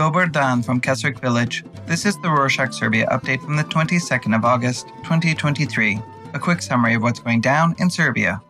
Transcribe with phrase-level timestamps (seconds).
[0.00, 1.62] Dobar Dan from Keswick Village.
[1.84, 6.00] This is the Rorshok Serbia update from the 22nd of August, 2023.
[6.32, 8.40] A quick summary of what's going down in Serbia.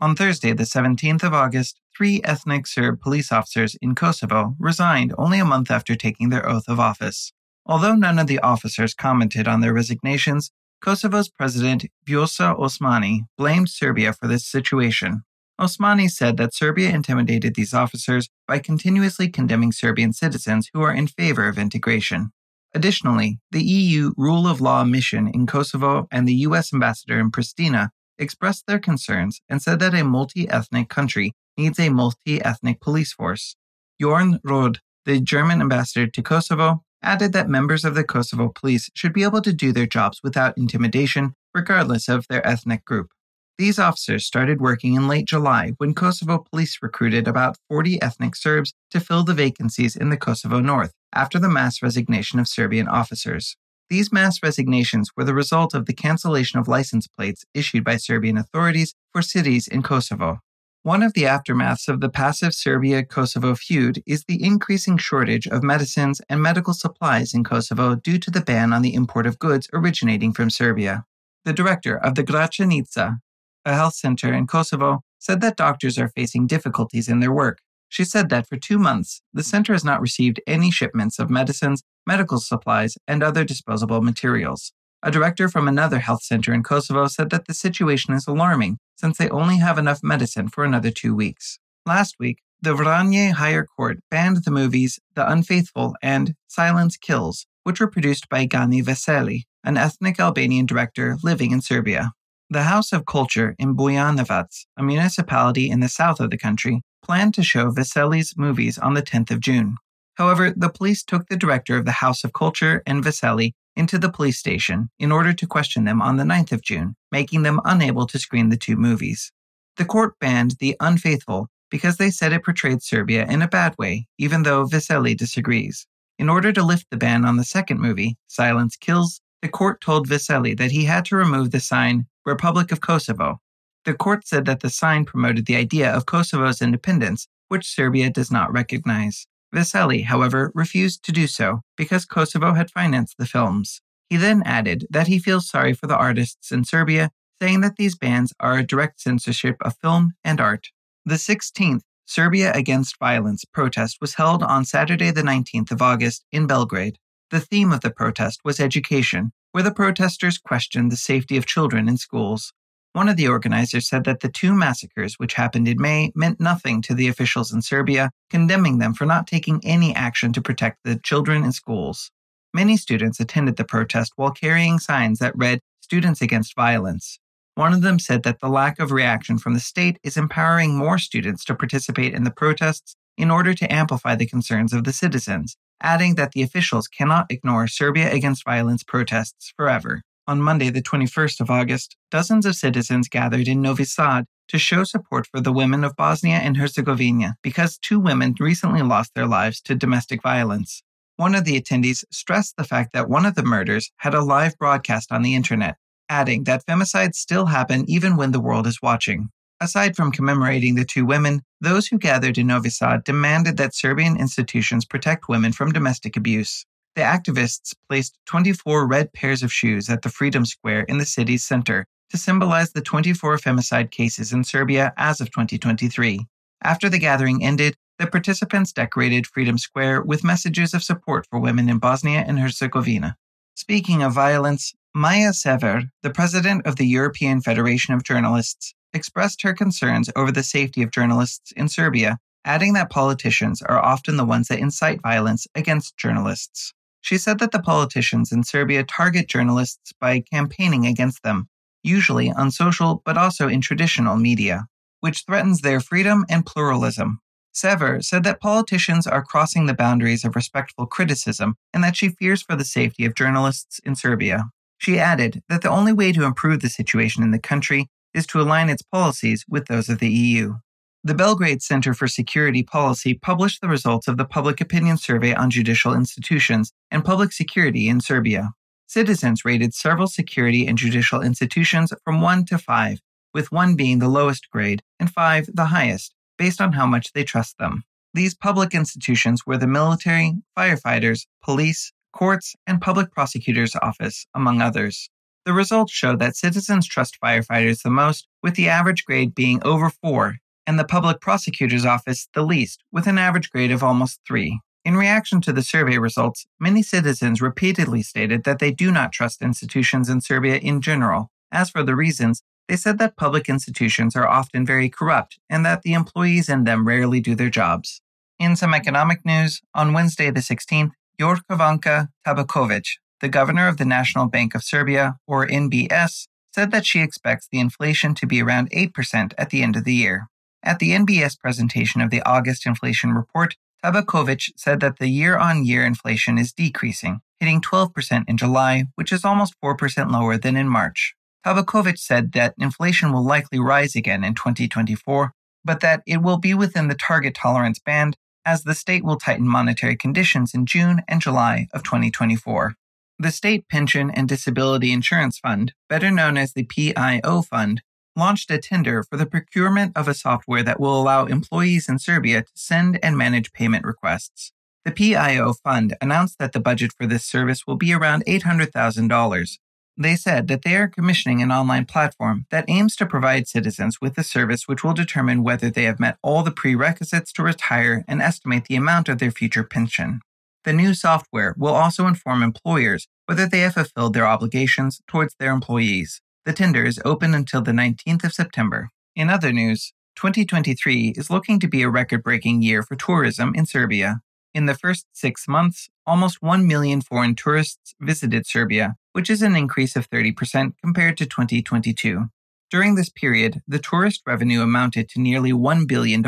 [0.00, 5.40] On Thursday, the 17th of August, three ethnic Serb police officers in Kosovo resigned only
[5.40, 7.32] a month after taking their oath of office.
[7.66, 14.12] Although none of the officers commented on their resignations, Kosovo's president Vjosa Osmani blamed Serbia
[14.12, 15.24] for this situation.
[15.60, 21.06] Osmani said that Serbia intimidated these officers by continuously condemning Serbian citizens who are in
[21.06, 22.32] favor of integration.
[22.74, 27.90] Additionally, the EU Rule of Law mission in Kosovo and the US ambassador in Pristina
[28.18, 33.12] expressed their concerns and said that a multi ethnic country needs a multi ethnic police
[33.12, 33.56] force.
[34.00, 39.12] Jorn Rohde, the German ambassador to Kosovo, added that members of the Kosovo police should
[39.12, 43.10] be able to do their jobs without intimidation, regardless of their ethnic group.
[43.60, 48.72] These officers started working in late July when Kosovo police recruited about 40 ethnic Serbs
[48.90, 53.58] to fill the vacancies in the Kosovo North after the mass resignation of Serbian officers.
[53.90, 58.38] These mass resignations were the result of the cancellation of license plates issued by Serbian
[58.38, 60.38] authorities for cities in Kosovo.
[60.82, 65.62] One of the aftermaths of the passive Serbia Kosovo feud is the increasing shortage of
[65.62, 69.68] medicines and medical supplies in Kosovo due to the ban on the import of goods
[69.74, 71.04] originating from Serbia.
[71.44, 73.18] The director of the Gračanica
[73.64, 77.58] a health center in Kosovo, said that doctors are facing difficulties in their work.
[77.88, 81.82] She said that for two months, the center has not received any shipments of medicines,
[82.06, 84.72] medical supplies, and other disposable materials.
[85.02, 89.18] A director from another health center in Kosovo said that the situation is alarming since
[89.18, 91.58] they only have enough medicine for another two weeks.
[91.86, 97.80] Last week, the Vranje Higher Court banned the movies The Unfaithful and Silence Kills, which
[97.80, 102.12] were produced by Gani Veseli, an ethnic Albanian director living in Serbia.
[102.52, 107.32] The House of Culture in Bujanovac, a municipality in the south of the country, planned
[107.34, 109.76] to show Veseli's movies on the 10th of June.
[110.14, 114.10] However, the police took the director of the House of Culture and Veseli into the
[114.10, 118.04] police station in order to question them on the 9th of June, making them unable
[118.08, 119.30] to screen the two movies.
[119.76, 124.08] The court banned The Unfaithful because they said it portrayed Serbia in a bad way,
[124.18, 125.86] even though Veseli disagrees.
[126.18, 130.08] In order to lift the ban on the second movie, Silence Kills, the court told
[130.08, 133.40] Veseli that he had to remove the sign Republic of Kosovo.
[133.84, 138.30] The court said that the sign promoted the idea of Kosovo's independence, which Serbia does
[138.30, 139.26] not recognize.
[139.54, 143.80] Veseli, however, refused to do so because Kosovo had financed the films.
[144.08, 147.96] He then added that he feels sorry for the artists in Serbia, saying that these
[147.96, 150.68] bans are a direct censorship of film and art.
[151.06, 156.46] The 16th Serbia Against Violence protest was held on Saturday, the 19th of August, in
[156.46, 156.98] Belgrade.
[157.30, 161.88] The theme of the protest was education, where the protesters questioned the safety of children
[161.88, 162.52] in schools.
[162.92, 166.82] One of the organizers said that the two massacres, which happened in May, meant nothing
[166.82, 170.96] to the officials in Serbia, condemning them for not taking any action to protect the
[170.96, 172.10] children in schools.
[172.52, 177.20] Many students attended the protest while carrying signs that read, Students Against Violence.
[177.54, 180.98] One of them said that the lack of reaction from the state is empowering more
[180.98, 185.56] students to participate in the protests in order to amplify the concerns of the citizens,
[185.80, 190.02] adding that the officials cannot ignore Serbia Against Violence protests forever.
[190.26, 194.84] On Monday, the 21st of August, dozens of citizens gathered in Novi Sad to show
[194.84, 199.60] support for the women of Bosnia and Herzegovina because two women recently lost their lives
[199.62, 200.82] to domestic violence.
[201.16, 204.56] One of the attendees stressed the fact that one of the murders had a live
[204.58, 205.76] broadcast on the internet,
[206.08, 209.30] adding that femicides still happen even when the world is watching.
[209.62, 214.16] Aside from commemorating the two women, those who gathered in Novi Sad demanded that Serbian
[214.16, 216.64] institutions protect women from domestic abuse.
[216.96, 221.44] The activists placed 24 red pairs of shoes at the Freedom Square in the city's
[221.44, 226.26] center to symbolize the 24 femicide cases in Serbia as of 2023.
[226.62, 231.68] After the gathering ended, the participants decorated Freedom Square with messages of support for women
[231.68, 233.14] in Bosnia and Herzegovina.
[233.54, 239.52] Speaking of violence, Maja Sever, the president of the European Federation of Journalists, expressed her
[239.52, 244.48] concerns over the safety of journalists in Serbia, adding that politicians are often the ones
[244.48, 246.72] that incite violence against journalists.
[247.00, 251.48] She said that the politicians in Serbia target journalists by campaigning against them,
[251.82, 254.66] usually on social but also in traditional media,
[255.00, 257.20] which threatens their freedom and pluralism.
[257.52, 262.42] Sever said that politicians are crossing the boundaries of respectful criticism and that she fears
[262.42, 264.50] for the safety of journalists in Serbia.
[264.78, 268.40] She added that the only way to improve the situation in the country is to
[268.40, 270.54] align its policies with those of the EU.
[271.02, 275.50] The Belgrade Center for Security Policy published the results of the Public Opinion Survey on
[275.50, 278.50] Judicial Institutions and Public Security in Serbia.
[278.86, 282.98] Citizens rated several security and judicial institutions from 1 to 5,
[283.32, 287.24] with 1 being the lowest grade and 5 the highest, based on how much they
[287.24, 287.84] trust them.
[288.12, 295.08] These public institutions were the military, firefighters, police, courts, and public prosecutor's office, among others.
[295.50, 299.90] The results show that citizens trust firefighters the most, with the average grade being over
[299.90, 304.60] 4, and the public prosecutor's office the least, with an average grade of almost 3.
[304.84, 309.42] In reaction to the survey results, many citizens repeatedly stated that they do not trust
[309.42, 311.32] institutions in Serbia in general.
[311.50, 315.82] As for the reasons, they said that public institutions are often very corrupt and that
[315.82, 318.02] the employees in them rarely do their jobs.
[318.38, 322.86] In some economic news, on Wednesday the 16th, Jorgovanka Tabakovic,
[323.20, 327.60] the governor of the National Bank of Serbia, or NBS, said that she expects the
[327.60, 330.28] inflation to be around 8% at the end of the year.
[330.62, 335.64] At the NBS presentation of the August inflation report, Tabakovic said that the year on
[335.64, 340.68] year inflation is decreasing, hitting 12% in July, which is almost 4% lower than in
[340.68, 341.14] March.
[341.46, 345.32] Tabakovic said that inflation will likely rise again in 2024,
[345.64, 349.48] but that it will be within the target tolerance band as the state will tighten
[349.48, 352.74] monetary conditions in June and July of 2024.
[353.22, 357.82] The State Pension and Disability Insurance Fund, better known as the PIO Fund,
[358.16, 362.40] launched a tender for the procurement of a software that will allow employees in Serbia
[362.40, 364.52] to send and manage payment requests.
[364.86, 369.58] The PIO Fund announced that the budget for this service will be around $800,000.
[369.98, 374.16] They said that they are commissioning an online platform that aims to provide citizens with
[374.16, 378.22] a service which will determine whether they have met all the prerequisites to retire and
[378.22, 380.22] estimate the amount of their future pension.
[380.64, 385.52] The new software will also inform employers whether they have fulfilled their obligations towards their
[385.52, 386.20] employees.
[386.44, 388.90] The tender is open until the 19th of September.
[389.16, 393.64] In other news, 2023 is looking to be a record breaking year for tourism in
[393.64, 394.20] Serbia.
[394.52, 399.56] In the first six months, almost 1 million foreign tourists visited Serbia, which is an
[399.56, 402.26] increase of 30% compared to 2022.
[402.70, 406.22] During this period, the tourist revenue amounted to nearly $1 billion.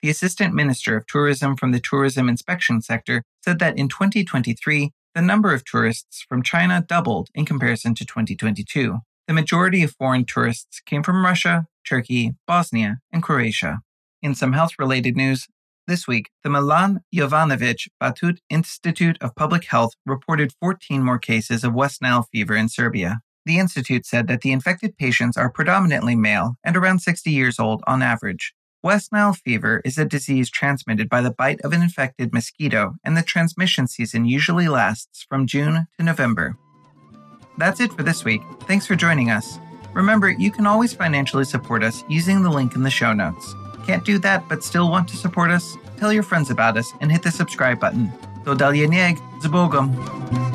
[0.00, 5.22] The Assistant Minister of Tourism from the tourism inspection sector said that in 2023, the
[5.22, 8.98] number of tourists from China doubled in comparison to 2022.
[9.26, 13.80] The majority of foreign tourists came from Russia, Turkey, Bosnia, and Croatia.
[14.22, 15.48] In some health related news,
[15.88, 21.74] this week, the Milan Jovanovic Batut Institute of Public Health reported 14 more cases of
[21.74, 23.20] West Nile fever in Serbia.
[23.46, 27.82] The institute said that the infected patients are predominantly male and around 60 years old
[27.86, 28.52] on average.
[28.80, 33.16] West Nile fever is a disease transmitted by the bite of an infected mosquito, and
[33.16, 36.56] the transmission season usually lasts from June to November.
[37.56, 38.40] That's it for this week.
[38.68, 39.58] Thanks for joining us.
[39.94, 43.52] Remember, you can always financially support us using the link in the show notes.
[43.84, 45.76] Can't do that but still want to support us?
[45.96, 48.12] Tell your friends about us and hit the subscribe button.
[48.44, 48.86] Do dalje
[49.42, 50.47] z Bogom.